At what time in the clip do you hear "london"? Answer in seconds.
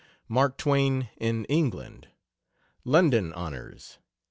2.85-3.33